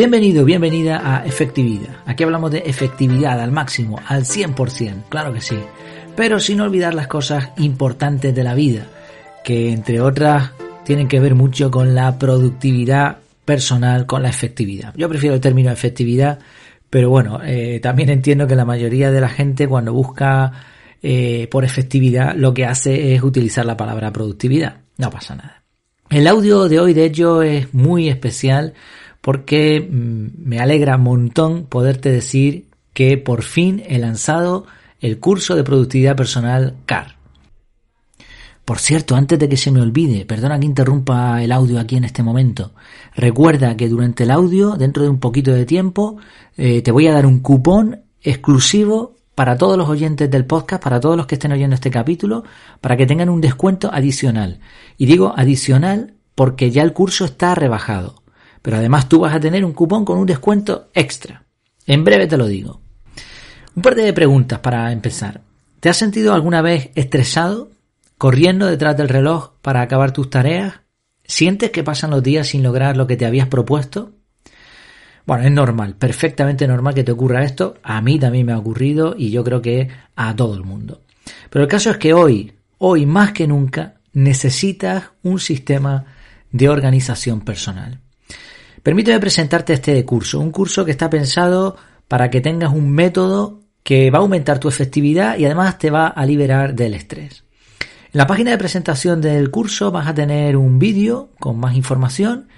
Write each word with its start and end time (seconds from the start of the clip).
Bienvenido, 0.00 0.46
bienvenida 0.46 1.02
a 1.04 1.26
Efectividad. 1.26 1.94
Aquí 2.06 2.24
hablamos 2.24 2.50
de 2.50 2.60
efectividad 2.60 3.38
al 3.38 3.52
máximo, 3.52 4.00
al 4.06 4.24
100%, 4.24 5.10
claro 5.10 5.30
que 5.34 5.42
sí. 5.42 5.58
Pero 6.16 6.40
sin 6.40 6.62
olvidar 6.62 6.94
las 6.94 7.06
cosas 7.06 7.50
importantes 7.58 8.34
de 8.34 8.42
la 8.42 8.54
vida, 8.54 8.86
que 9.44 9.70
entre 9.70 10.00
otras 10.00 10.52
tienen 10.86 11.06
que 11.06 11.20
ver 11.20 11.34
mucho 11.34 11.70
con 11.70 11.94
la 11.94 12.18
productividad 12.18 13.18
personal, 13.44 14.06
con 14.06 14.22
la 14.22 14.30
efectividad. 14.30 14.94
Yo 14.96 15.06
prefiero 15.06 15.34
el 15.34 15.42
término 15.42 15.70
efectividad, 15.70 16.38
pero 16.88 17.10
bueno, 17.10 17.40
eh, 17.44 17.78
también 17.82 18.08
entiendo 18.08 18.46
que 18.46 18.56
la 18.56 18.64
mayoría 18.64 19.10
de 19.10 19.20
la 19.20 19.28
gente 19.28 19.68
cuando 19.68 19.92
busca 19.92 20.50
eh, 21.02 21.46
por 21.50 21.62
efectividad 21.62 22.34
lo 22.36 22.54
que 22.54 22.64
hace 22.64 23.14
es 23.14 23.22
utilizar 23.22 23.66
la 23.66 23.76
palabra 23.76 24.10
productividad. 24.10 24.78
No 24.96 25.10
pasa 25.10 25.36
nada. 25.36 25.62
El 26.08 26.26
audio 26.26 26.70
de 26.70 26.80
hoy 26.80 26.94
de 26.94 27.04
hecho 27.04 27.42
es 27.42 27.74
muy 27.74 28.08
especial 28.08 28.72
porque 29.20 29.80
mm, 29.80 30.48
me 30.48 30.60
alegra 30.60 30.96
un 30.96 31.02
montón 31.02 31.66
poderte 31.66 32.10
decir 32.10 32.66
que 32.92 33.18
por 33.18 33.42
fin 33.42 33.82
he 33.86 33.98
lanzado 33.98 34.66
el 35.00 35.18
curso 35.18 35.56
de 35.56 35.64
productividad 35.64 36.16
personal 36.16 36.76
CAR. 36.86 37.16
Por 38.64 38.78
cierto, 38.78 39.16
antes 39.16 39.38
de 39.38 39.48
que 39.48 39.56
se 39.56 39.72
me 39.72 39.80
olvide, 39.80 40.24
perdona 40.26 40.58
que 40.60 40.66
interrumpa 40.66 41.42
el 41.42 41.50
audio 41.50 41.80
aquí 41.80 41.96
en 41.96 42.04
este 42.04 42.22
momento, 42.22 42.72
recuerda 43.16 43.76
que 43.76 43.88
durante 43.88 44.24
el 44.24 44.30
audio, 44.30 44.76
dentro 44.76 45.02
de 45.02 45.08
un 45.08 45.18
poquito 45.18 45.52
de 45.52 45.66
tiempo, 45.66 46.18
eh, 46.56 46.82
te 46.82 46.92
voy 46.92 47.08
a 47.08 47.12
dar 47.12 47.26
un 47.26 47.40
cupón 47.40 48.02
exclusivo 48.22 49.16
para 49.34 49.56
todos 49.56 49.76
los 49.78 49.88
oyentes 49.88 50.30
del 50.30 50.44
podcast, 50.44 50.82
para 50.82 51.00
todos 51.00 51.16
los 51.16 51.26
que 51.26 51.36
estén 51.36 51.50
oyendo 51.50 51.74
este 51.74 51.90
capítulo, 51.90 52.44
para 52.80 52.96
que 52.96 53.06
tengan 53.06 53.30
un 53.30 53.40
descuento 53.40 53.90
adicional. 53.92 54.60
Y 54.98 55.06
digo 55.06 55.32
adicional 55.34 56.14
porque 56.34 56.70
ya 56.70 56.82
el 56.82 56.92
curso 56.92 57.24
está 57.24 57.54
rebajado. 57.54 58.19
Pero 58.62 58.76
además 58.76 59.08
tú 59.08 59.20
vas 59.20 59.34
a 59.34 59.40
tener 59.40 59.64
un 59.64 59.72
cupón 59.72 60.04
con 60.04 60.18
un 60.18 60.26
descuento 60.26 60.88
extra. 60.94 61.44
En 61.86 62.04
breve 62.04 62.26
te 62.26 62.36
lo 62.36 62.46
digo. 62.46 62.80
Un 63.74 63.82
par 63.82 63.94
de 63.94 64.12
preguntas 64.12 64.58
para 64.58 64.92
empezar. 64.92 65.40
¿Te 65.80 65.88
has 65.88 65.96
sentido 65.96 66.34
alguna 66.34 66.60
vez 66.60 66.90
estresado, 66.94 67.70
corriendo 68.18 68.66
detrás 68.66 68.96
del 68.96 69.08
reloj 69.08 69.52
para 69.62 69.80
acabar 69.80 70.12
tus 70.12 70.28
tareas? 70.28 70.74
¿Sientes 71.24 71.70
que 71.70 71.84
pasan 71.84 72.10
los 72.10 72.22
días 72.22 72.48
sin 72.48 72.62
lograr 72.62 72.96
lo 72.96 73.06
que 73.06 73.16
te 73.16 73.24
habías 73.24 73.48
propuesto? 73.48 74.12
Bueno, 75.26 75.44
es 75.44 75.52
normal, 75.52 75.94
perfectamente 75.94 76.66
normal 76.66 76.94
que 76.94 77.04
te 77.04 77.12
ocurra 77.12 77.44
esto. 77.44 77.76
A 77.82 78.00
mí 78.02 78.18
también 78.18 78.46
me 78.46 78.52
ha 78.52 78.58
ocurrido 78.58 79.14
y 79.16 79.30
yo 79.30 79.44
creo 79.44 79.62
que 79.62 79.88
a 80.16 80.34
todo 80.34 80.54
el 80.54 80.64
mundo. 80.64 81.02
Pero 81.48 81.62
el 81.62 81.70
caso 81.70 81.90
es 81.90 81.98
que 81.98 82.12
hoy, 82.12 82.52
hoy 82.78 83.06
más 83.06 83.32
que 83.32 83.46
nunca, 83.46 83.94
necesitas 84.12 85.04
un 85.22 85.38
sistema 85.38 86.04
de 86.50 86.68
organización 86.68 87.42
personal. 87.42 88.00
Permíteme 88.82 89.20
presentarte 89.20 89.74
este 89.74 90.04
curso, 90.04 90.40
un 90.40 90.50
curso 90.50 90.84
que 90.84 90.90
está 90.90 91.10
pensado 91.10 91.76
para 92.08 92.30
que 92.30 92.40
tengas 92.40 92.72
un 92.72 92.90
método 92.90 93.60
que 93.82 94.10
va 94.10 94.18
a 94.18 94.22
aumentar 94.22 94.58
tu 94.58 94.68
efectividad 94.68 95.38
y 95.38 95.44
además 95.44 95.78
te 95.78 95.90
va 95.90 96.06
a 96.06 96.24
liberar 96.24 96.74
del 96.74 96.94
estrés. 96.94 97.44
En 98.12 98.18
la 98.18 98.26
página 98.26 98.50
de 98.50 98.58
presentación 98.58 99.20
del 99.20 99.50
curso 99.50 99.90
vas 99.90 100.08
a 100.08 100.14
tener 100.14 100.56
un 100.56 100.78
vídeo 100.78 101.30
con 101.38 101.58
más 101.58 101.76
información 101.76 102.48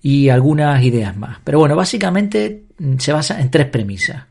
y 0.00 0.28
algunas 0.28 0.82
ideas 0.82 1.16
más. 1.16 1.38
Pero 1.44 1.58
bueno, 1.58 1.76
básicamente 1.76 2.64
mm, 2.78 2.98
se 2.98 3.12
basa 3.12 3.40
en 3.40 3.50
tres 3.50 3.66
premisas. 3.66 4.24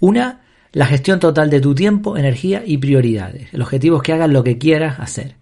Una, 0.00 0.42
la 0.72 0.86
gestión 0.86 1.18
total 1.18 1.48
de 1.48 1.60
tu 1.60 1.74
tiempo, 1.74 2.16
energía 2.16 2.62
y 2.64 2.78
prioridades. 2.78 3.52
El 3.54 3.62
objetivo 3.62 3.96
es 3.96 4.02
que 4.02 4.12
hagas 4.12 4.30
lo 4.30 4.44
que 4.44 4.58
quieras 4.58 5.00
hacer. 5.00 5.36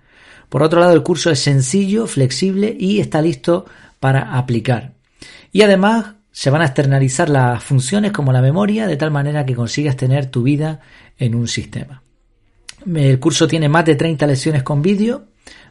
Por 0.48 0.62
otro 0.62 0.80
lado, 0.80 0.92
el 0.92 1.02
curso 1.02 1.30
es 1.30 1.40
sencillo, 1.40 2.06
flexible 2.06 2.76
y 2.78 3.00
está 3.00 3.20
listo 3.20 3.66
para 4.00 4.36
aplicar. 4.36 4.95
Y 5.56 5.62
además 5.62 6.16
se 6.32 6.50
van 6.50 6.60
a 6.60 6.66
externalizar 6.66 7.30
las 7.30 7.64
funciones 7.64 8.12
como 8.12 8.30
la 8.30 8.42
memoria 8.42 8.86
de 8.86 8.98
tal 8.98 9.10
manera 9.10 9.46
que 9.46 9.54
consigas 9.54 9.96
tener 9.96 10.26
tu 10.26 10.42
vida 10.42 10.80
en 11.16 11.34
un 11.34 11.48
sistema. 11.48 12.02
El 12.94 13.18
curso 13.18 13.48
tiene 13.48 13.66
más 13.66 13.86
de 13.86 13.94
30 13.94 14.26
lecciones 14.26 14.62
con 14.62 14.82
vídeo. 14.82 15.28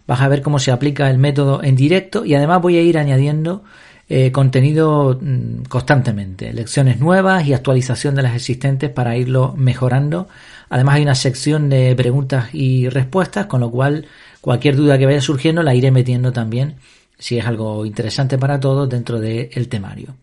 Vas 0.07 0.22
a 0.22 0.28
ver 0.28 0.41
cómo 0.41 0.57
se 0.57 0.72
aplica 0.72 1.07
el 1.12 1.19
método 1.19 1.62
en 1.62 1.75
directo 1.75 2.25
y 2.25 2.34
además 2.34 2.63
voy 2.63 2.78
a 2.78 2.81
ir 2.81 2.97
añadiendo 2.97 3.63
eh, 4.09 4.31
contenido 4.31 5.19
mm, 5.22 5.66
constantemente, 5.69 6.52
lecciones 6.52 7.00
nuevas 7.00 7.46
y 7.46 7.53
actualización 7.53 8.16
de 8.16 8.23
las 8.23 8.34
existentes 8.34 8.90
para 8.90 9.16
irlo 9.17 9.53
mejorando. 9.56 10.28
Además 10.69 10.96
hay 10.96 11.03
una 11.03 11.13
sección 11.13 11.69
de 11.69 11.96
preguntas 11.96 12.50
y 12.53 12.90
respuestas, 12.90 13.46
con 13.46 13.62
lo 13.62 13.69
cual 13.69 14.07
cualquier 14.41 14.78
duda 14.78 14.97
que 14.97 15.06
vaya 15.06 15.22
surgiendo 15.22 15.62
la 15.62 15.75
iré 15.75 15.91
metiendo 15.91 16.34
también 16.34 16.78
si 17.18 17.38
es 17.38 17.46
algo 17.46 17.86
interesante 17.86 18.38
para 18.38 18.59
todos 18.59 18.90
dentro 18.90 19.20
del 19.20 19.68
temario. 19.70 20.16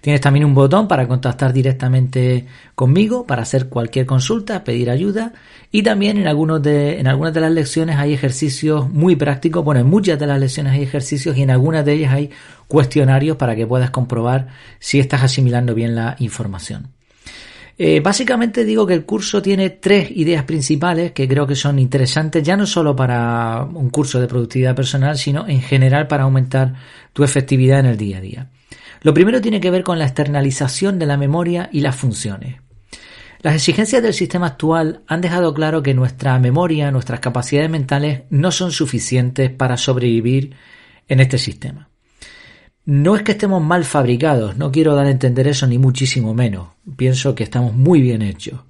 Tienes 0.00 0.20
también 0.20 0.44
un 0.44 0.54
botón 0.54 0.88
para 0.88 1.06
contactar 1.06 1.52
directamente 1.52 2.46
conmigo, 2.74 3.26
para 3.26 3.42
hacer 3.42 3.68
cualquier 3.68 4.06
consulta, 4.06 4.64
pedir 4.64 4.90
ayuda 4.90 5.32
y 5.70 5.82
también 5.82 6.16
en, 6.16 6.26
algunos 6.26 6.62
de, 6.62 6.98
en 6.98 7.06
algunas 7.06 7.34
de 7.34 7.40
las 7.40 7.52
lecciones 7.52 7.96
hay 7.96 8.14
ejercicios 8.14 8.88
muy 8.90 9.16
prácticos, 9.16 9.64
bueno, 9.64 9.80
en 9.80 9.86
muchas 9.86 10.18
de 10.18 10.26
las 10.26 10.40
lecciones 10.40 10.72
hay 10.72 10.82
ejercicios 10.82 11.36
y 11.36 11.42
en 11.42 11.50
algunas 11.50 11.84
de 11.84 11.92
ellas 11.92 12.12
hay 12.12 12.30
cuestionarios 12.66 13.36
para 13.36 13.56
que 13.56 13.66
puedas 13.66 13.90
comprobar 13.90 14.48
si 14.78 14.98
estás 14.98 15.22
asimilando 15.22 15.74
bien 15.74 15.94
la 15.94 16.16
información. 16.18 16.97
Eh, 17.80 18.00
básicamente 18.00 18.64
digo 18.64 18.84
que 18.84 18.94
el 18.94 19.04
curso 19.04 19.40
tiene 19.40 19.70
tres 19.70 20.10
ideas 20.10 20.42
principales 20.42 21.12
que 21.12 21.28
creo 21.28 21.46
que 21.46 21.54
son 21.54 21.78
interesantes, 21.78 22.42
ya 22.42 22.56
no 22.56 22.66
solo 22.66 22.96
para 22.96 23.62
un 23.62 23.88
curso 23.90 24.20
de 24.20 24.26
productividad 24.26 24.74
personal, 24.74 25.16
sino 25.16 25.46
en 25.46 25.62
general 25.62 26.08
para 26.08 26.24
aumentar 26.24 26.74
tu 27.12 27.22
efectividad 27.22 27.78
en 27.78 27.86
el 27.86 27.96
día 27.96 28.18
a 28.18 28.20
día. 28.20 28.50
Lo 29.02 29.14
primero 29.14 29.40
tiene 29.40 29.60
que 29.60 29.70
ver 29.70 29.84
con 29.84 30.00
la 30.00 30.06
externalización 30.06 30.98
de 30.98 31.06
la 31.06 31.16
memoria 31.16 31.70
y 31.72 31.80
las 31.80 31.94
funciones. 31.94 32.56
Las 33.42 33.54
exigencias 33.54 34.02
del 34.02 34.14
sistema 34.14 34.48
actual 34.48 35.02
han 35.06 35.20
dejado 35.20 35.54
claro 35.54 35.80
que 35.80 35.94
nuestra 35.94 36.36
memoria, 36.40 36.90
nuestras 36.90 37.20
capacidades 37.20 37.70
mentales 37.70 38.22
no 38.30 38.50
son 38.50 38.72
suficientes 38.72 39.50
para 39.50 39.76
sobrevivir 39.76 40.56
en 41.06 41.20
este 41.20 41.38
sistema. 41.38 41.88
No 42.88 43.16
es 43.16 43.22
que 43.22 43.32
estemos 43.32 43.62
mal 43.62 43.84
fabricados, 43.84 44.56
no 44.56 44.72
quiero 44.72 44.94
dar 44.94 45.04
a 45.04 45.10
entender 45.10 45.46
eso 45.46 45.66
ni 45.66 45.76
muchísimo 45.76 46.32
menos. 46.32 46.68
Pienso 46.96 47.34
que 47.34 47.44
estamos 47.44 47.74
muy 47.74 48.00
bien 48.00 48.22
hechos. 48.22 48.60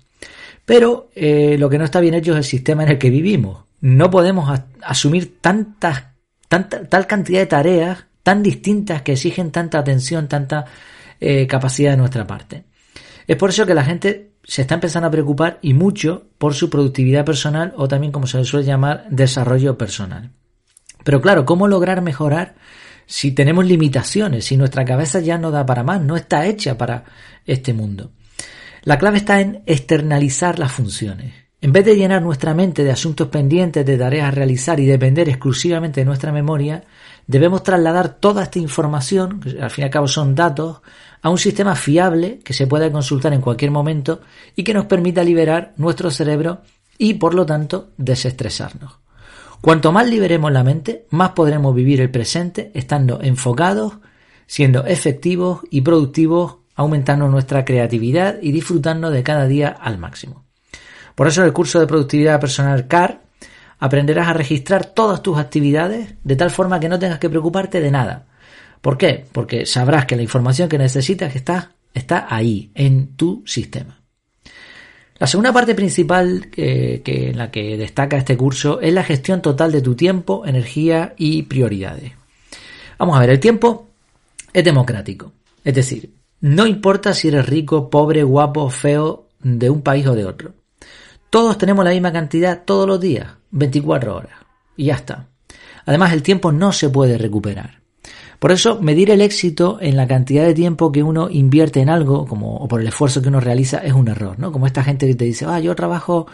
Pero 0.65 1.09
eh, 1.15 1.55
lo 1.57 1.71
que 1.71 1.79
no 1.79 1.85
está 1.85 2.01
bien 2.01 2.15
hecho 2.15 2.33
es 2.33 2.39
el 2.39 2.45
sistema 2.45 2.83
en 2.83 2.89
el 2.89 2.99
que 2.99 3.11
vivimos. 3.11 3.67
No 3.81 4.11
podemos 4.11 4.61
asumir 4.83 5.41
tantas, 5.41 6.07
tanta, 6.49 6.89
tal 6.89 7.07
cantidad 7.07 7.39
de 7.39 7.47
tareas 7.47 8.07
tan 8.25 8.43
distintas 8.43 9.03
que 9.03 9.13
exigen 9.13 9.53
tanta 9.53 9.79
atención, 9.79 10.27
tanta 10.27 10.65
eh, 11.21 11.47
capacidad 11.47 11.93
de 11.93 11.99
nuestra 11.99 12.27
parte. 12.27 12.65
Es 13.29 13.37
por 13.37 13.51
eso 13.51 13.67
que 13.67 13.75
la 13.75 13.85
gente 13.85 14.33
se 14.43 14.63
está 14.63 14.75
empezando 14.75 15.07
a 15.07 15.13
preocupar 15.13 15.61
y 15.63 15.75
mucho 15.75 16.27
por 16.39 16.55
su 16.55 16.71
productividad 16.71 17.25
personal 17.25 17.73
o 17.77 17.87
también 17.87 18.11
como 18.11 18.27
se 18.27 18.39
le 18.39 18.45
suele 18.45 18.67
llamar 18.67 19.07
desarrollo 19.11 19.79
personal. 19.79 20.33
Pero 21.05 21.21
claro, 21.21 21.45
¿cómo 21.45 21.69
lograr 21.69 22.03
mejorar 22.03 22.57
si 23.09 23.33
tenemos 23.33 23.65
limitaciones, 23.65 24.45
si 24.45 24.59
nuestra 24.59 24.85
cabeza 24.85 25.21
ya 25.21 25.39
no 25.39 25.51
da 25.51 25.65
para 25.65 25.83
más, 25.83 26.03
no 26.03 26.15
está 26.15 26.45
hecha 26.45 26.77
para 26.77 27.05
este 27.47 27.73
mundo. 27.73 28.11
La 28.83 28.99
clave 28.99 29.17
está 29.17 29.41
en 29.41 29.63
externalizar 29.65 30.59
las 30.59 30.73
funciones. 30.73 31.33
En 31.63 31.73
vez 31.73 31.87
de 31.87 31.97
llenar 31.97 32.21
nuestra 32.21 32.53
mente 32.53 32.85
de 32.85 32.93
asuntos 32.93 33.29
pendientes, 33.29 33.85
de 33.85 33.97
tareas 33.97 34.29
a 34.29 34.31
realizar 34.31 34.79
y 34.79 34.85
depender 34.85 35.27
exclusivamente 35.31 36.03
de 36.03 36.05
nuestra 36.05 36.33
memoria, 36.33 36.85
debemos 37.27 37.63
trasladar 37.63 38.21
toda 38.21 38.43
esta 38.43 38.59
información, 38.59 39.41
que 39.41 39.61
al 39.61 39.71
fin 39.71 39.83
y 39.83 39.87
al 39.87 39.91
cabo 39.91 40.07
son 40.07 40.35
datos, 40.35 40.83
a 41.23 41.31
un 41.31 41.39
sistema 41.39 41.75
fiable 41.75 42.41
que 42.45 42.53
se 42.53 42.67
pueda 42.67 42.93
consultar 42.93 43.33
en 43.33 43.41
cualquier 43.41 43.71
momento 43.71 44.21
y 44.55 44.65
que 44.65 44.75
nos 44.75 44.85
permita 44.85 45.25
liberar 45.25 45.73
nuestro 45.79 46.11
cerebro 46.11 46.61
y, 46.99 47.15
por 47.15 47.35
lo 47.35 47.47
tanto, 47.47 47.89
desestresarnos. 47.97 49.08
Cuanto 49.61 49.91
más 49.91 50.09
liberemos 50.09 50.53
la 50.53 50.63
mente, 50.63 51.07
más 51.11 51.31
podremos 51.31 51.75
vivir 51.75 52.01
el 52.01 52.11
presente 52.11 52.71
estando 52.75 53.21
enfocados, 53.23 53.99
siendo 54.47 54.87
efectivos 54.87 55.63
y 55.71 55.81
productivos, 55.81 56.59
aumentando 56.77 57.29
nuestra 57.29 57.65
creatividad 57.65 58.39
y 58.41 58.53
disfrutando 58.53 59.11
de 59.11 59.23
cada 59.23 59.47
día 59.47 59.69
al 59.69 59.99
máximo. 59.99 60.45
Por 61.15 61.27
eso 61.27 61.41
en 61.41 61.49
el 61.49 61.53
curso 61.53 61.81
de 61.81 61.89
productividad 61.89 62.41
personal 62.41 62.87
CAR 62.87 63.23
aprenderás 63.81 64.29
a 64.29 64.33
registrar 64.33 64.87
todas 64.87 65.23
tus 65.23 65.39
actividades 65.39 66.15
de 66.23 66.37
tal 66.37 66.51
forma 66.51 66.79
que 66.79 66.89
no 66.89 66.99
tengas 66.99 67.19
que 67.19 67.31
preocuparte 67.31 67.81
de 67.81 67.91
nada. 67.91 68.27
¿Por 68.81 68.97
qué? 68.97 69.27
Porque 69.33 69.67
sabrás 69.67 70.07
que 70.07 70.17
la 70.17 70.23
información 70.23 70.69
que 70.69 70.79
necesitas 70.79 71.35
está, 71.35 71.73
está 71.95 72.27
ahí, 72.31 72.71
en 72.75 73.17
tu 73.17 73.43
sistema. 73.45 73.98
La 75.19 75.27
segunda 75.27 75.53
parte 75.53 75.75
principal 75.75 76.49
que, 76.51 77.03
en 77.05 77.37
la 77.37 77.51
que 77.51 77.77
destaca 77.77 78.17
este 78.17 78.37
curso 78.37 78.81
es 78.81 78.93
la 78.93 79.03
gestión 79.03 79.43
total 79.43 79.73
de 79.73 79.83
tu 79.83 79.95
tiempo, 79.95 80.47
energía 80.47 81.15
y 81.17 81.43
prioridades. 81.43 82.13
Vamos 82.99 83.17
a 83.17 83.21
ver, 83.21 83.31
el 83.31 83.41
tiempo 83.41 83.89
es 84.53 84.63
democrático. 84.63 85.33
Es 85.65 85.75
decir, 85.75 86.11
no 86.41 86.67
importa 86.67 87.15
si 87.15 87.29
eres 87.29 87.47
rico, 87.47 87.91
pobre, 87.91 88.23
guapo, 88.23 88.71
feo, 88.71 89.27
de 89.41 89.71
un 89.71 89.83
país 89.83 90.07
o 90.07 90.15
de 90.15 90.25
otro. 90.25 90.53
Todos 91.31 91.59
tenemos 91.59 91.85
la 91.85 91.91
misma 91.91 92.13
cantidad 92.13 92.63
todos 92.65 92.87
los 92.87 93.01
días, 93.01 93.29
24 93.51 94.17
horas. 94.17 94.33
Y 94.77 94.87
ya 94.87 94.95
está. 94.95 95.27
Además, 95.85 96.13
el 96.13 96.23
tiempo 96.23 96.53
no 96.53 96.73
se 96.73 96.91
puede 96.91 97.19
recuperar. 97.19 97.81
Por 98.39 98.53
eso, 98.53 98.81
medir 98.81 99.11
el 99.11 99.21
éxito 99.21 99.79
en 99.81 99.97
la 99.97 100.07
cantidad 100.07 100.45
de 100.45 100.55
tiempo 100.55 100.93
que 100.93 101.03
uno 101.03 101.29
invierte 101.29 101.81
en 101.81 101.89
algo, 101.89 102.27
como, 102.27 102.57
o 102.57 102.69
por 102.69 102.81
el 102.81 102.87
esfuerzo 102.87 103.21
que 103.21 103.29
uno 103.29 103.41
realiza, 103.41 103.79
es 103.79 103.93
un 103.93 104.09
error, 104.09 104.39
¿no? 104.39 104.53
Como 104.53 104.67
esta 104.67 104.85
gente 104.85 105.09
que 105.09 105.17
te 105.17 105.25
dice, 105.25 105.45
ah, 105.49 105.59
yo 105.59 105.75
trabajo 105.75 106.27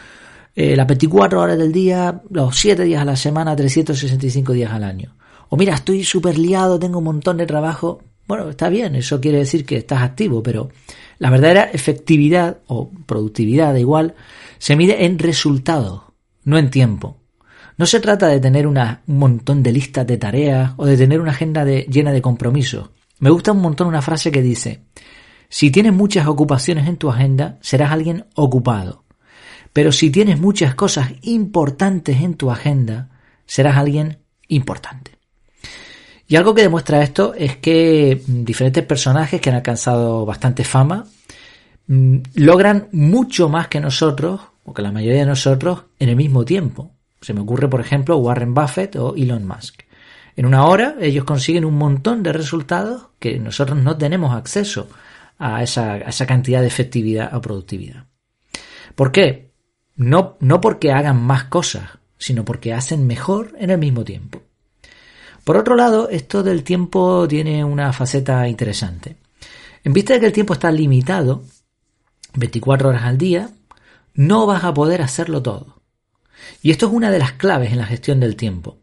eh, 0.55 0.77
las 0.77 0.87
24 0.87 1.41
horas 1.41 1.59
del 1.59 1.73
día, 1.73 2.23
los 2.31 2.57
7 2.57 2.85
días 2.85 3.01
a 3.01 3.07
la 3.07 3.17
semana, 3.17 3.57
365 3.57 4.53
días 4.53 4.73
al 4.73 4.85
año. 4.85 5.17
O 5.49 5.57
mira, 5.57 5.75
estoy 5.75 6.05
súper 6.05 6.39
liado, 6.39 6.79
tengo 6.79 6.99
un 6.99 7.05
montón 7.05 7.39
de 7.39 7.47
trabajo. 7.47 8.01
Bueno, 8.27 8.51
está 8.51 8.69
bien, 8.69 8.95
eso 8.97 9.21
quiere 9.21 9.39
decir 9.39 9.65
que 9.65 9.77
estás 9.77 10.03
activo, 10.03 10.43
pero 10.43 10.69
la 11.19 11.31
verdadera 11.31 11.65
efectividad 11.73 12.59
o 12.67 12.91
productividad, 13.07 13.73
da 13.73 13.81
igual, 13.81 14.15
se 14.59 14.77
mide 14.77 15.07
en 15.07 15.19
resultados, 15.19 16.03
no 16.45 16.59
en 16.59 16.71
tiempo. 16.71 17.17
No 17.77 17.87
se 17.87 18.01
trata 18.01 18.29
de 18.29 18.41
tener 18.41 18.67
un 18.67 18.79
montón 19.07 19.63
de 19.63 19.73
listas 19.73 20.07
de 20.07 20.17
tareas 20.17 20.73
o 20.77 20.87
de 20.87 20.97
tener 20.97 21.21
una 21.21 21.33
agenda 21.33 21.65
llena 21.65 22.13
de 22.13 22.23
compromisos. 22.23 22.91
Me 23.19 23.31
gusta 23.31 23.53
un 23.53 23.61
montón 23.61 23.89
una 23.89 24.03
frase 24.03 24.31
que 24.31 24.43
dice, 24.43 24.83
si 25.49 25.71
tienes 25.71 25.93
muchas 25.93 26.27
ocupaciones 26.27 26.87
en 26.89 26.97
tu 26.97 27.11
agenda, 27.11 27.59
serás 27.61 27.91
alguien 27.91 28.27
ocupado. 28.35 29.05
Pero 29.73 29.91
si 29.91 30.11
tienes 30.11 30.39
muchas 30.39 30.75
cosas 30.75 31.13
importantes 31.23 32.21
en 32.21 32.35
tu 32.35 32.51
agenda, 32.51 33.11
serás 33.45 33.77
alguien 33.77 34.19
importante. 34.49 35.13
Y 36.27 36.37
algo 36.37 36.55
que 36.55 36.63
demuestra 36.63 37.03
esto 37.03 37.35
es 37.35 37.57
que 37.57 38.23
diferentes 38.27 38.85
personajes 38.85 39.41
que 39.41 39.51
han 39.51 39.57
alcanzado 39.57 40.25
bastante 40.25 40.65
fama 40.65 41.07
mm, 41.89 42.19
logran 42.37 42.89
mucho 42.93 43.49
más 43.49 43.69
que 43.69 43.81
nosotros, 43.81 44.41
o 44.65 44.73
que 44.73 44.83
la 44.83 44.93
mayoría 44.93 45.21
de 45.21 45.27
nosotros, 45.27 45.85
en 45.99 46.09
el 46.09 46.17
mismo 46.17 46.45
tiempo. 46.45 46.94
Se 47.25 47.33
me 47.33 47.41
ocurre, 47.41 47.69
por 47.69 47.81
ejemplo, 47.81 48.19
Warren 48.19 48.53
Buffett 48.53 48.97
o 48.97 49.15
Elon 49.17 49.47
Musk. 49.47 49.83
En 50.37 50.45
una 50.45 50.67
hora 50.67 50.97
ellos 51.01 51.25
consiguen 51.25 51.65
un 51.65 51.79
montón 51.79 52.23
de 52.23 52.35
resultados 52.35 53.09
que 53.19 53.39
nosotros 53.39 53.79
no 53.79 53.97
tenemos 53.97 54.37
acceso 54.37 54.89
a 55.39 55.63
esa, 55.63 56.27
cantidad 56.27 56.61
de 56.61 56.67
efectividad 56.67 57.35
o 57.35 57.41
productividad. 57.41 58.05
¿Por 58.95 59.11
qué? 59.11 59.53
No, 59.97 60.37
no 60.41 60.61
porque 60.61 60.93
hagan 60.93 61.23
más 61.23 61.45
cosas, 61.45 61.99
sino 62.19 62.45
porque 62.45 62.75
hacen 62.75 63.07
mejor 63.07 63.55
en 63.59 63.71
el 63.71 63.79
mismo 63.79 64.05
tiempo. 64.05 64.43
Por 65.45 65.57
otro 65.57 65.77
lado, 65.77 66.11
esto 66.11 66.43
del 66.43 66.63
tiempo 66.63 67.27
tiene 67.27 67.65
una 67.65 67.93
faceta 67.93 68.47
interesante. 68.47 69.17
En 69.83 69.95
vista 69.95 70.13
de 70.13 70.21
que 70.21 70.27
el 70.27 70.33
tiempo 70.33 70.53
está 70.53 70.71
limitado, 70.71 71.43
24 72.35 72.91
horas 72.91 73.05
al 73.05 73.17
día, 73.17 73.51
no 74.15 74.45
vas 74.45 74.65
a 74.65 74.75
poder 74.75 75.01
hacerlo 75.01 75.43
todo. 75.43 75.84
Y 76.63 76.71
esto 76.71 76.87
es 76.87 76.93
una 76.93 77.11
de 77.11 77.19
las 77.19 77.33
claves 77.33 77.73
en 77.73 77.79
la 77.79 77.87
gestión 77.87 78.21
del 78.21 78.37
tiempo. 78.37 78.79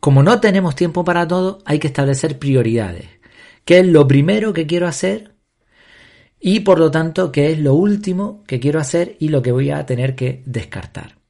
Como 0.00 0.22
no 0.22 0.40
tenemos 0.40 0.74
tiempo 0.74 1.04
para 1.04 1.26
todo, 1.26 1.58
hay 1.64 1.78
que 1.78 1.88
establecer 1.88 2.38
prioridades. 2.38 3.06
¿Qué 3.64 3.80
es 3.80 3.86
lo 3.86 4.08
primero 4.08 4.52
que 4.52 4.66
quiero 4.66 4.88
hacer? 4.88 5.34
Y 6.40 6.60
por 6.60 6.78
lo 6.78 6.90
tanto, 6.90 7.30
¿qué 7.30 7.52
es 7.52 7.58
lo 7.58 7.74
último 7.74 8.42
que 8.46 8.58
quiero 8.58 8.80
hacer 8.80 9.16
y 9.20 9.28
lo 9.28 9.42
que 9.42 9.52
voy 9.52 9.70
a 9.70 9.86
tener 9.86 10.16
que 10.16 10.42
descartar? 10.44 11.22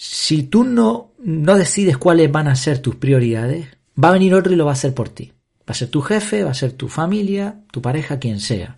si 0.00 0.44
tú 0.44 0.62
no, 0.62 1.10
no 1.18 1.56
decides 1.56 1.98
cuáles 1.98 2.30
van 2.30 2.46
a 2.46 2.54
ser 2.54 2.78
tus 2.78 2.94
prioridades, 2.94 3.66
va 4.02 4.10
a 4.10 4.12
venir 4.12 4.32
otro 4.32 4.52
y 4.52 4.56
lo 4.56 4.64
va 4.64 4.70
a 4.70 4.74
hacer 4.74 4.94
por 4.94 5.08
ti. 5.08 5.32
Va 5.62 5.72
a 5.72 5.74
ser 5.74 5.88
tu 5.88 6.02
jefe, 6.02 6.44
va 6.44 6.52
a 6.52 6.54
ser 6.54 6.70
tu 6.70 6.86
familia, 6.86 7.62
tu 7.72 7.82
pareja, 7.82 8.20
quien 8.20 8.38
sea. 8.38 8.76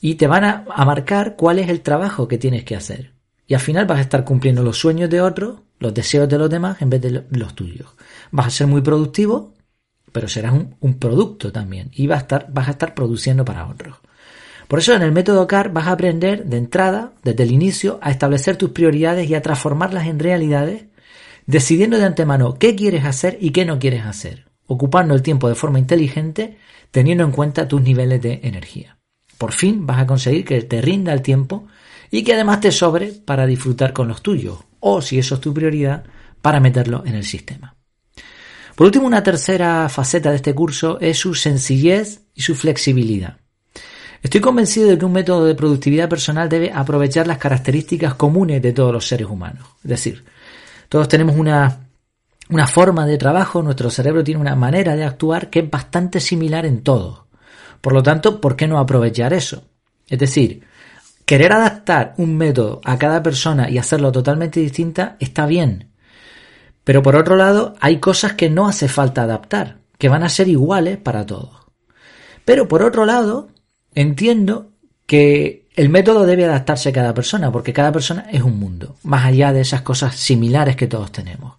Y 0.00 0.14
te 0.14 0.28
van 0.28 0.44
a, 0.44 0.64
a 0.72 0.84
marcar 0.84 1.34
cuál 1.34 1.58
es 1.58 1.68
el 1.68 1.80
trabajo 1.80 2.28
que 2.28 2.38
tienes 2.38 2.62
que 2.62 2.76
hacer. 2.76 3.13
Y 3.46 3.54
al 3.54 3.60
final 3.60 3.86
vas 3.86 3.98
a 3.98 4.02
estar 4.02 4.24
cumpliendo 4.24 4.62
los 4.62 4.78
sueños 4.78 5.10
de 5.10 5.20
otros, 5.20 5.60
los 5.78 5.92
deseos 5.92 6.28
de 6.28 6.38
los 6.38 6.48
demás 6.48 6.80
en 6.80 6.90
vez 6.90 7.00
de 7.00 7.24
los 7.30 7.54
tuyos. 7.54 7.88
Vas 8.30 8.46
a 8.46 8.50
ser 8.50 8.66
muy 8.66 8.80
productivo, 8.80 9.52
pero 10.12 10.28
serás 10.28 10.54
un, 10.80 10.94
producto 10.94 11.52
también. 11.52 11.90
Y 11.92 12.06
vas 12.06 12.20
a, 12.20 12.22
estar, 12.22 12.46
vas 12.50 12.68
a 12.68 12.72
estar 12.72 12.94
produciendo 12.94 13.44
para 13.44 13.66
otros. 13.66 13.98
Por 14.68 14.78
eso 14.78 14.94
en 14.94 15.02
el 15.02 15.12
método 15.12 15.46
CAR 15.46 15.72
vas 15.72 15.86
a 15.88 15.92
aprender 15.92 16.46
de 16.46 16.56
entrada, 16.56 17.12
desde 17.22 17.42
el 17.42 17.52
inicio, 17.52 17.98
a 18.00 18.10
establecer 18.10 18.56
tus 18.56 18.70
prioridades 18.70 19.28
y 19.28 19.34
a 19.34 19.42
transformarlas 19.42 20.06
en 20.06 20.18
realidades, 20.18 20.84
decidiendo 21.46 21.98
de 21.98 22.04
antemano 22.04 22.54
qué 22.58 22.74
quieres 22.74 23.04
hacer 23.04 23.36
y 23.40 23.50
qué 23.50 23.66
no 23.66 23.78
quieres 23.78 24.06
hacer, 24.06 24.46
ocupando 24.66 25.14
el 25.14 25.22
tiempo 25.22 25.48
de 25.48 25.54
forma 25.54 25.78
inteligente, 25.78 26.56
teniendo 26.90 27.24
en 27.24 27.32
cuenta 27.32 27.68
tus 27.68 27.82
niveles 27.82 28.22
de 28.22 28.40
energía. 28.44 28.98
Por 29.36 29.52
fin 29.52 29.86
vas 29.86 29.98
a 29.98 30.06
conseguir 30.06 30.44
que 30.44 30.62
te 30.62 30.80
rinda 30.80 31.12
el 31.12 31.20
tiempo 31.20 31.66
y 32.14 32.22
que 32.22 32.34
además 32.34 32.60
te 32.60 32.70
sobre 32.70 33.08
para 33.08 33.44
disfrutar 33.44 33.92
con 33.92 34.06
los 34.06 34.22
tuyos, 34.22 34.60
o 34.78 35.02
si 35.02 35.18
eso 35.18 35.34
es 35.34 35.40
tu 35.40 35.52
prioridad, 35.52 36.04
para 36.40 36.60
meterlo 36.60 37.02
en 37.04 37.16
el 37.16 37.24
sistema. 37.24 37.74
Por 38.76 38.86
último, 38.86 39.04
una 39.04 39.24
tercera 39.24 39.88
faceta 39.88 40.30
de 40.30 40.36
este 40.36 40.54
curso 40.54 40.96
es 41.00 41.18
su 41.18 41.34
sencillez 41.34 42.20
y 42.32 42.42
su 42.42 42.54
flexibilidad. 42.54 43.38
Estoy 44.22 44.40
convencido 44.40 44.90
de 44.90 44.96
que 44.96 45.04
un 45.04 45.12
método 45.12 45.44
de 45.44 45.56
productividad 45.56 46.08
personal 46.08 46.48
debe 46.48 46.70
aprovechar 46.72 47.26
las 47.26 47.38
características 47.38 48.14
comunes 48.14 48.62
de 48.62 48.72
todos 48.72 48.92
los 48.92 49.08
seres 49.08 49.26
humanos. 49.26 49.66
Es 49.82 49.90
decir, 49.90 50.24
todos 50.88 51.08
tenemos 51.08 51.34
una, 51.34 51.88
una 52.48 52.68
forma 52.68 53.06
de 53.06 53.18
trabajo, 53.18 53.60
nuestro 53.60 53.90
cerebro 53.90 54.22
tiene 54.22 54.40
una 54.40 54.54
manera 54.54 54.94
de 54.94 55.02
actuar 55.02 55.50
que 55.50 55.58
es 55.58 55.68
bastante 55.68 56.20
similar 56.20 56.64
en 56.64 56.84
todos. 56.84 57.24
Por 57.80 57.92
lo 57.92 58.04
tanto, 58.04 58.40
¿por 58.40 58.54
qué 58.54 58.68
no 58.68 58.78
aprovechar 58.78 59.32
eso? 59.32 59.64
Es 60.06 60.20
decir, 60.20 60.62
querer 61.24 61.52
adaptar 61.52 62.14
un 62.18 62.36
método 62.36 62.80
a 62.84 62.98
cada 62.98 63.22
persona 63.22 63.70
y 63.70 63.78
hacerlo 63.78 64.12
totalmente 64.12 64.60
distinta 64.60 65.16
está 65.20 65.46
bien. 65.46 65.90
Pero 66.84 67.02
por 67.02 67.16
otro 67.16 67.36
lado, 67.36 67.74
hay 67.80 67.98
cosas 67.98 68.34
que 68.34 68.50
no 68.50 68.68
hace 68.68 68.88
falta 68.88 69.22
adaptar, 69.22 69.78
que 69.98 70.08
van 70.08 70.22
a 70.22 70.28
ser 70.28 70.48
iguales 70.48 70.98
para 70.98 71.24
todos. 71.24 71.66
Pero 72.44 72.68
por 72.68 72.82
otro 72.82 73.06
lado, 73.06 73.48
Entiendo 73.94 74.72
que 75.06 75.68
el 75.76 75.88
método 75.88 76.26
debe 76.26 76.44
adaptarse 76.44 76.88
a 76.88 76.92
cada 76.92 77.14
persona, 77.14 77.52
porque 77.52 77.72
cada 77.72 77.92
persona 77.92 78.26
es 78.30 78.42
un 78.42 78.58
mundo, 78.58 78.96
más 79.02 79.24
allá 79.24 79.52
de 79.52 79.60
esas 79.60 79.82
cosas 79.82 80.16
similares 80.16 80.76
que 80.76 80.86
todos 80.86 81.12
tenemos. 81.12 81.56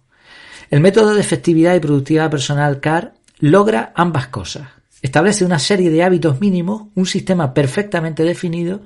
El 0.70 0.80
método 0.80 1.14
de 1.14 1.20
efectividad 1.20 1.74
y 1.74 1.80
productividad 1.80 2.30
personal 2.30 2.80
CAR 2.80 3.14
logra 3.38 3.92
ambas 3.94 4.28
cosas. 4.28 4.68
Establece 5.00 5.44
una 5.44 5.58
serie 5.58 5.90
de 5.90 6.02
hábitos 6.02 6.40
mínimos, 6.40 6.88
un 6.94 7.06
sistema 7.06 7.54
perfectamente 7.54 8.24
definido, 8.24 8.80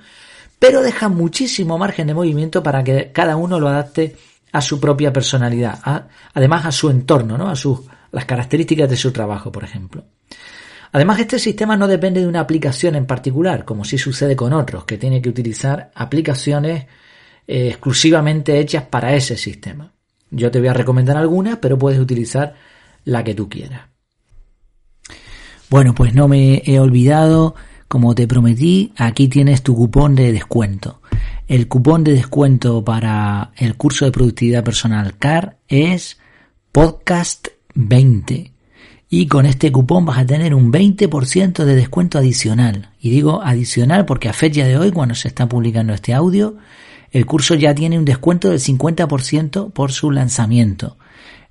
pero 0.61 0.83
deja 0.83 1.09
muchísimo 1.09 1.79
margen 1.79 2.07
de 2.07 2.15
movimiento 2.15 2.63
para 2.63 2.85
que 2.85 3.11
cada 3.13 3.35
uno 3.35 3.59
lo 3.59 3.67
adapte 3.67 4.15
a 4.53 4.61
su 4.61 4.79
propia 4.79 5.13
personalidad, 5.13 6.07
además 6.35 6.67
a 6.67 6.71
su 6.71 6.91
entorno, 6.91 7.39
¿no? 7.39 7.49
a 7.49 7.57
sus, 7.57 7.81
las 8.13 8.27
características 8.27 8.89
de 8.89 8.97
su 8.97 9.11
trabajo, 9.11 9.51
por 9.51 9.65
ejemplo. 9.65 10.05
Además, 10.93 11.19
este 11.21 11.39
sistema 11.39 11.77
no 11.77 11.89
depende 11.89 12.21
de 12.21 12.27
una 12.27 12.41
aplicación 12.41 12.95
en 12.95 13.07
particular, 13.07 13.65
como 13.65 13.85
sí 13.85 13.97
sucede 13.97 14.37
con 14.37 14.53
otros, 14.53 14.85
que 14.85 14.99
tiene 14.99 15.23
que 15.23 15.31
utilizar 15.31 15.91
aplicaciones 15.95 16.87
eh, 17.47 17.69
exclusivamente 17.69 18.59
hechas 18.59 18.85
para 18.85 19.15
ese 19.15 19.37
sistema. 19.37 19.93
Yo 20.31 20.51
te 20.51 20.59
voy 20.59 20.69
a 20.69 20.75
recomendar 20.75 21.17
algunas, 21.17 21.57
pero 21.57 21.79
puedes 21.79 21.99
utilizar 21.99 22.55
la 23.05 23.25
que 23.25 23.35
tú 23.35 23.49
quieras. 23.49 23.83
Bueno, 25.71 25.95
pues 25.95 26.13
no 26.13 26.27
me 26.27 26.63
he 26.67 26.81
olvidado, 26.81 27.55
como 27.91 28.15
te 28.15 28.29
prometí, 28.29 28.93
aquí 28.97 29.27
tienes 29.27 29.65
tu 29.65 29.75
cupón 29.75 30.15
de 30.15 30.31
descuento. 30.31 31.01
El 31.49 31.67
cupón 31.67 32.05
de 32.05 32.13
descuento 32.13 32.85
para 32.85 33.51
el 33.57 33.75
curso 33.75 34.05
de 34.05 34.13
productividad 34.13 34.63
personal 34.63 35.19
CAR 35.19 35.57
es 35.67 36.17
podcast 36.71 37.49
20 37.75 38.53
y 39.09 39.27
con 39.27 39.45
este 39.45 39.73
cupón 39.73 40.05
vas 40.05 40.19
a 40.19 40.25
tener 40.25 40.55
un 40.55 40.73
20% 40.73 41.65
de 41.65 41.75
descuento 41.75 42.19
adicional. 42.19 42.91
Y 43.01 43.11
digo 43.11 43.43
adicional 43.43 44.07
porque 44.07 44.29
a 44.29 44.35
fecha 44.35 44.69
de 44.69 44.79
hoy, 44.79 44.93
cuando 44.93 45.17
se 45.17 45.27
está 45.27 45.49
publicando 45.49 45.93
este 45.93 46.15
audio, 46.15 46.59
el 47.11 47.27
curso 47.27 47.57
ya 47.57 47.75
tiene 47.75 47.99
un 47.99 48.05
descuento 48.05 48.51
del 48.51 48.61
50% 48.61 49.73
por 49.73 49.91
su 49.91 50.13
lanzamiento. 50.13 50.97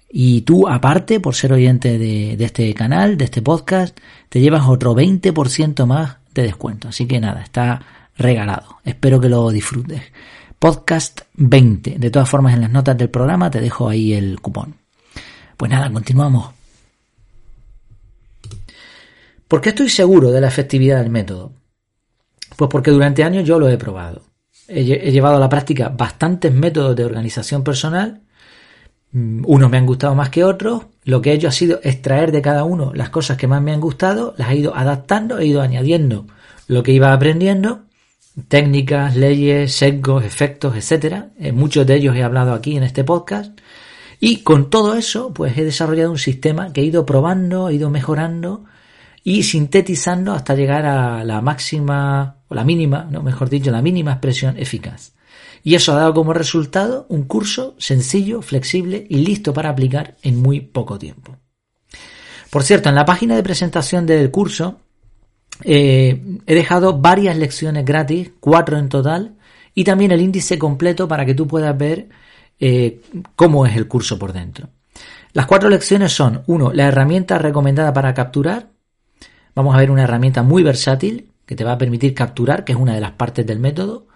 Y 0.09 0.41
tú, 0.43 0.69
aparte, 0.69 1.19
por 1.19 1.35
ser 1.35 1.51
oyente 1.51 1.97
de, 1.97 2.37
de, 2.37 2.45
este 2.45 2.73
canal, 2.73 3.17
de 3.17 3.25
este 3.25 3.41
podcast, 3.41 3.99
te 4.29 4.39
llevas 4.39 4.69
otro 4.69 4.95
20% 4.95 5.85
más 5.85 6.18
de 6.33 6.43
descuento. 6.43 6.89
Así 6.89 7.07
que 7.07 7.19
nada, 7.19 7.41
está 7.41 7.81
regalado. 8.17 8.77
Espero 8.83 9.19
que 9.19 9.29
lo 9.29 9.49
disfrutes. 9.49 10.01
Podcast 10.57 11.21
20. 11.35 11.97
De 11.97 12.09
todas 12.09 12.29
formas, 12.29 12.53
en 12.53 12.61
las 12.61 12.71
notas 12.71 12.97
del 12.97 13.09
programa 13.09 13.49
te 13.49 13.61
dejo 13.61 13.87
ahí 13.87 14.13
el 14.13 14.39
cupón. 14.41 14.75
Pues 15.55 15.71
nada, 15.71 15.91
continuamos. 15.91 16.51
¿Por 19.47 19.61
qué 19.61 19.69
estoy 19.69 19.89
seguro 19.89 20.31
de 20.31 20.41
la 20.41 20.47
efectividad 20.47 20.99
del 21.01 21.09
método? 21.09 21.53
Pues 22.55 22.69
porque 22.69 22.91
durante 22.91 23.23
años 23.23 23.45
yo 23.45 23.57
lo 23.57 23.67
he 23.67 23.77
probado. 23.77 24.23
He, 24.67 24.83
llevado 24.83 25.37
a 25.37 25.39
la 25.39 25.49
práctica 25.49 25.89
bastantes 25.89 26.53
métodos 26.53 26.95
de 26.95 27.05
organización 27.05 27.63
personal. 27.63 28.21
Mm, 29.11 29.43
unos 29.45 29.69
me 29.69 29.77
han 29.77 29.85
gustado 29.85 30.15
más 30.15 30.29
que 30.29 30.43
otros. 30.43 30.83
Lo 31.03 31.21
que 31.21 31.31
he 31.31 31.33
hecho 31.33 31.47
ha 31.47 31.51
sido 31.51 31.79
extraer 31.83 32.31
de 32.31 32.41
cada 32.41 32.63
uno 32.63 32.93
las 32.93 33.09
cosas 33.09 33.37
que 33.37 33.47
más 33.47 33.61
me 33.61 33.71
han 33.71 33.81
gustado, 33.81 34.35
las 34.37 34.51
he 34.51 34.57
ido 34.57 34.75
adaptando, 34.75 35.39
he 35.39 35.45
ido 35.47 35.61
añadiendo 35.61 36.27
lo 36.67 36.83
que 36.83 36.91
iba 36.91 37.13
aprendiendo, 37.13 37.81
técnicas, 38.47 39.15
leyes, 39.15 39.73
sesgos, 39.73 40.23
efectos, 40.23 40.75
etc. 40.75 41.25
muchos 41.53 41.87
de 41.87 41.95
ellos 41.95 42.15
he 42.15 42.23
hablado 42.23 42.53
aquí 42.53 42.77
en 42.77 42.83
este 42.83 43.03
podcast. 43.03 43.59
Y 44.19 44.37
con 44.43 44.69
todo 44.69 44.95
eso, 44.95 45.33
pues 45.33 45.57
he 45.57 45.63
desarrollado 45.63 46.11
un 46.11 46.17
sistema 46.19 46.73
que 46.73 46.81
he 46.81 46.85
ido 46.85 47.05
probando, 47.05 47.69
he 47.69 47.75
ido 47.75 47.89
mejorando 47.89 48.65
y 49.23 49.43
sintetizando 49.43 50.33
hasta 50.33 50.55
llegar 50.55 50.85
a 50.85 51.23
la 51.23 51.41
máxima, 51.41 52.37
o 52.47 52.55
la 52.55 52.63
mínima, 52.63 53.07
no, 53.09 53.23
mejor 53.23 53.49
dicho, 53.49 53.71
la 53.71 53.81
mínima 53.81 54.11
expresión 54.11 54.57
eficaz. 54.57 55.13
Y 55.63 55.75
eso 55.75 55.93
ha 55.93 55.99
dado 55.99 56.13
como 56.13 56.33
resultado 56.33 57.05
un 57.09 57.23
curso 57.23 57.75
sencillo, 57.77 58.41
flexible 58.41 59.05
y 59.09 59.17
listo 59.17 59.53
para 59.53 59.69
aplicar 59.69 60.15
en 60.21 60.41
muy 60.41 60.61
poco 60.61 60.97
tiempo. 60.97 61.37
Por 62.49 62.63
cierto, 62.63 62.89
en 62.89 62.95
la 62.95 63.05
página 63.05 63.35
de 63.35 63.43
presentación 63.43 64.05
del 64.05 64.31
curso 64.31 64.79
eh, 65.63 66.39
he 66.45 66.55
dejado 66.55 66.97
varias 66.97 67.37
lecciones 67.37 67.85
gratis, 67.85 68.31
cuatro 68.39 68.77
en 68.77 68.89
total, 68.89 69.35
y 69.75 69.83
también 69.83 70.11
el 70.11 70.21
índice 70.21 70.57
completo 70.57 71.07
para 71.07 71.25
que 71.25 71.35
tú 71.35 71.47
puedas 71.47 71.77
ver 71.77 72.09
eh, 72.59 73.01
cómo 73.35 73.65
es 73.65 73.75
el 73.75 73.87
curso 73.87 74.17
por 74.17 74.33
dentro. 74.33 74.69
Las 75.33 75.45
cuatro 75.45 75.69
lecciones 75.69 76.11
son, 76.11 76.43
uno, 76.47 76.73
la 76.73 76.87
herramienta 76.87 77.37
recomendada 77.37 77.93
para 77.93 78.13
capturar. 78.13 78.69
Vamos 79.53 79.75
a 79.75 79.79
ver 79.79 79.91
una 79.91 80.03
herramienta 80.03 80.41
muy 80.41 80.63
versátil 80.63 81.31
que 81.45 81.55
te 81.55 81.63
va 81.63 81.73
a 81.73 81.77
permitir 81.77 82.13
capturar, 82.13 82.65
que 82.65 82.73
es 82.73 82.77
una 82.77 82.93
de 82.93 83.01
las 83.01 83.11
partes 83.11 83.45
del 83.45 83.59
método. 83.59 84.07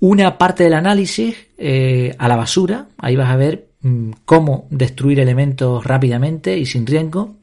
Una 0.00 0.38
parte 0.38 0.64
del 0.64 0.74
análisis 0.74 1.36
eh, 1.56 2.14
a 2.18 2.28
la 2.28 2.36
basura. 2.36 2.88
Ahí 2.98 3.16
vas 3.16 3.30
a 3.30 3.36
ver 3.36 3.68
mm, 3.80 4.10
cómo 4.24 4.66
destruir 4.70 5.20
elementos 5.20 5.84
rápidamente 5.84 6.58
y 6.58 6.66
sin 6.66 6.86
riesgo. 6.86 7.36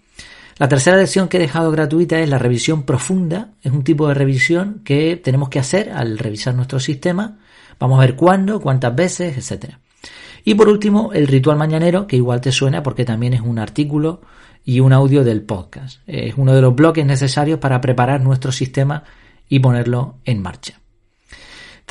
La 0.57 0.67
tercera 0.67 0.97
lección 0.97 1.27
que 1.27 1.37
he 1.37 1.39
dejado 1.39 1.71
gratuita 1.71 2.19
es 2.19 2.29
la 2.29 2.37
revisión 2.37 2.83
profunda. 2.83 3.49
Es 3.63 3.71
un 3.71 3.83
tipo 3.83 4.07
de 4.07 4.13
revisión 4.13 4.81
que 4.83 5.15
tenemos 5.15 5.49
que 5.49 5.59
hacer 5.59 5.91
al 5.91 6.17
revisar 6.17 6.53
nuestro 6.53 6.79
sistema. 6.79 7.39
Vamos 7.79 7.97
a 7.97 8.01
ver 8.01 8.15
cuándo, 8.15 8.59
cuántas 8.59 8.95
veces, 8.95 9.37
etc. 9.51 9.75
Y 10.43 10.55
por 10.55 10.69
último, 10.69 11.13
el 11.13 11.27
ritual 11.27 11.57
mañanero, 11.57 12.05
que 12.05 12.15
igual 12.15 12.41
te 12.41 12.51
suena 12.51 12.83
porque 12.83 13.05
también 13.05 13.33
es 13.33 13.41
un 13.41 13.57
artículo 13.57 14.21
y 14.63 14.79
un 14.79 14.93
audio 14.93 15.23
del 15.23 15.41
podcast. 15.41 16.01
Es 16.05 16.35
uno 16.37 16.53
de 16.53 16.61
los 16.61 16.75
bloques 16.75 17.05
necesarios 17.05 17.59
para 17.59 17.81
preparar 17.81 18.21
nuestro 18.21 18.51
sistema 18.51 19.03
y 19.49 19.59
ponerlo 19.59 20.17
en 20.25 20.41
marcha. 20.41 20.80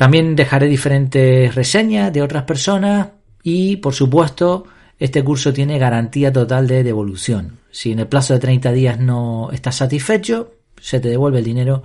También 0.01 0.35
dejaré 0.35 0.65
diferentes 0.65 1.53
reseñas 1.53 2.11
de 2.11 2.23
otras 2.23 2.41
personas 2.41 3.09
y, 3.43 3.75
por 3.75 3.93
supuesto, 3.93 4.63
este 4.97 5.23
curso 5.23 5.53
tiene 5.53 5.77
garantía 5.77 6.33
total 6.33 6.67
de 6.67 6.81
devolución. 6.81 7.59
Si 7.69 7.91
en 7.91 7.99
el 7.99 8.07
plazo 8.07 8.33
de 8.33 8.39
30 8.39 8.71
días 8.71 8.99
no 8.99 9.51
estás 9.51 9.75
satisfecho, 9.75 10.55
se 10.81 10.99
te 10.99 11.09
devuelve 11.09 11.37
el 11.37 11.45
dinero 11.45 11.83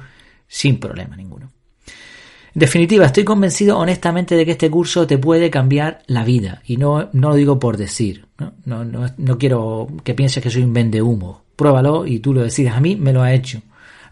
sin 0.48 0.80
problema 0.80 1.14
ninguno. 1.14 1.52
En 2.54 2.58
definitiva, 2.58 3.04
estoy 3.04 3.24
convencido 3.24 3.76
honestamente 3.76 4.34
de 4.34 4.46
que 4.46 4.52
este 4.52 4.70
curso 4.70 5.06
te 5.06 5.18
puede 5.18 5.50
cambiar 5.50 5.98
la 6.06 6.24
vida. 6.24 6.62
Y 6.64 6.78
no, 6.78 7.10
no 7.12 7.28
lo 7.28 7.34
digo 7.34 7.58
por 7.58 7.76
decir. 7.76 8.28
¿no? 8.38 8.54
No, 8.64 9.10
no, 9.18 9.36
quiero 9.36 9.88
que 10.04 10.14
pienses 10.14 10.42
que 10.42 10.48
soy 10.48 10.62
un 10.62 10.72
vende 10.72 11.02
humo. 11.02 11.42
Pruébalo 11.54 12.06
y 12.06 12.20
tú 12.20 12.32
lo 12.32 12.40
decides. 12.40 12.72
A 12.72 12.80
mí 12.80 12.96
me 12.96 13.12
lo 13.12 13.22
ha 13.22 13.34
hecho. 13.34 13.60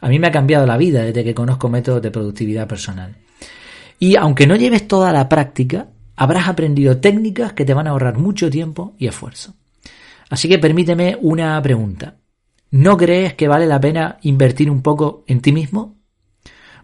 A 0.02 0.10
mí 0.10 0.18
me 0.18 0.26
ha 0.26 0.30
cambiado 0.30 0.66
la 0.66 0.76
vida 0.76 1.04
desde 1.04 1.24
que 1.24 1.32
conozco 1.32 1.70
métodos 1.70 2.02
de 2.02 2.10
productividad 2.10 2.68
personal. 2.68 3.23
Y 3.98 4.16
aunque 4.16 4.46
no 4.46 4.56
lleves 4.56 4.88
toda 4.88 5.12
la 5.12 5.28
práctica, 5.28 5.88
habrás 6.16 6.48
aprendido 6.48 6.98
técnicas 6.98 7.52
que 7.52 7.64
te 7.64 7.74
van 7.74 7.86
a 7.86 7.90
ahorrar 7.90 8.18
mucho 8.18 8.50
tiempo 8.50 8.94
y 8.98 9.06
esfuerzo. 9.06 9.54
Así 10.30 10.48
que 10.48 10.58
permíteme 10.58 11.16
una 11.20 11.60
pregunta. 11.62 12.16
¿No 12.70 12.96
crees 12.96 13.34
que 13.34 13.48
vale 13.48 13.66
la 13.66 13.80
pena 13.80 14.18
invertir 14.22 14.70
un 14.70 14.82
poco 14.82 15.24
en 15.26 15.40
ti 15.40 15.52
mismo? 15.52 15.96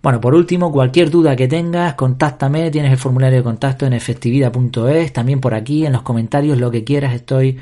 Bueno, 0.02 0.20
por 0.20 0.34
último, 0.34 0.72
cualquier 0.72 1.10
duda 1.10 1.36
que 1.36 1.48
tengas, 1.48 1.94
contáctame, 1.94 2.70
tienes 2.70 2.92
el 2.92 2.98
formulario 2.98 3.38
de 3.38 3.44
contacto 3.44 3.86
en 3.86 3.92
efectividad.es, 3.92 5.12
también 5.12 5.40
por 5.40 5.52
aquí, 5.52 5.84
en 5.84 5.92
los 5.92 6.02
comentarios, 6.02 6.58
lo 6.58 6.70
que 6.70 6.84
quieras, 6.84 7.12
estoy 7.12 7.58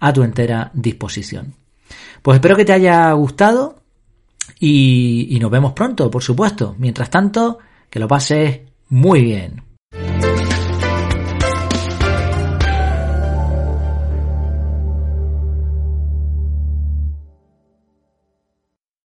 a 0.00 0.12
tu 0.12 0.22
entera 0.22 0.70
disposición. 0.72 1.54
Pues 2.22 2.36
espero 2.36 2.56
que 2.56 2.64
te 2.64 2.72
haya 2.72 3.12
gustado 3.12 3.82
y, 4.58 5.26
y 5.30 5.38
nos 5.38 5.50
vemos 5.50 5.72
pronto, 5.72 6.10
por 6.10 6.22
supuesto. 6.22 6.74
Mientras 6.78 7.10
tanto, 7.10 7.58
que 7.90 7.98
lo 7.98 8.08
pases 8.08 8.60
muy 8.92 9.22
bien. 9.22 9.62